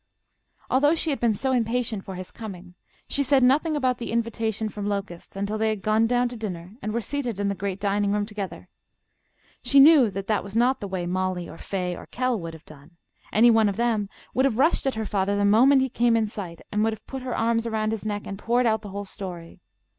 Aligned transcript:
Although 0.71 0.95
she 0.95 1.11
had 1.11 1.19
been 1.19 1.35
so 1.35 1.51
impatient 1.51 2.03
for 2.03 2.15
his 2.15 2.31
coming, 2.31 2.73
she 3.07 3.21
said 3.21 3.43
nothing 3.43 3.75
about 3.75 3.99
the 3.99 4.11
invitation 4.11 4.67
from 4.67 4.87
Locust 4.89 5.35
until 5.35 5.59
they 5.59 5.69
had 5.69 5.83
gone 5.83 6.07
down 6.07 6.27
to 6.29 6.35
dinner 6.35 6.71
and 6.81 6.91
were 6.91 7.01
seated 7.01 7.39
in 7.39 7.49
the 7.49 7.53
great 7.53 7.79
dining 7.79 8.11
room 8.11 8.25
together. 8.25 8.67
She 9.61 9.79
knew 9.79 10.09
that 10.09 10.25
that 10.25 10.43
was 10.43 10.55
not 10.55 10.79
the 10.79 10.87
way 10.87 11.05
Mollie 11.05 11.47
or 11.47 11.59
Fay 11.59 11.95
or 11.95 12.07
Kell 12.07 12.39
would 12.39 12.55
have 12.55 12.65
done. 12.65 12.97
Any 13.31 13.51
one 13.51 13.69
of 13.69 13.77
them 13.77 14.09
would 14.33 14.45
have 14.45 14.57
rushed 14.57 14.87
at 14.87 14.95
her 14.95 15.05
father 15.05 15.35
the 15.37 15.45
moment 15.45 15.83
he 15.83 15.89
came 15.89 16.17
in 16.17 16.25
sight, 16.25 16.61
and 16.71 16.83
would 16.83 16.93
have 16.93 17.05
put 17.05 17.21
her 17.21 17.37
arms 17.37 17.67
around 17.67 17.91
his 17.91 18.03
neck 18.03 18.25
and 18.25 18.39
poured 18.39 18.65
out 18.65 18.81
the 18.81 18.89
whole 18.89 19.05
story. 19.05 19.59